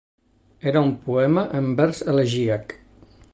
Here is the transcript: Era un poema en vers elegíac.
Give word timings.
Era 0.71 0.81
un 0.87 0.93
poema 1.09 1.43
en 1.61 1.69
vers 1.81 2.01
elegíac. 2.15 2.75